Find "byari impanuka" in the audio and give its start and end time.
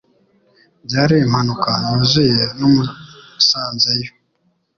0.85-1.71